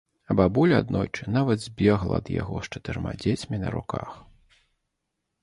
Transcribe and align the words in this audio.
А 0.33 0.35
бабуля 0.37 0.77
аднойчы 0.83 1.27
нават 1.35 1.61
збегла 1.65 2.15
ад 2.23 2.33
яго 2.41 2.57
з 2.65 2.73
чатырма 2.77 3.11
дзецьмі 3.21 3.61
на 3.67 3.77
руках. 3.79 4.19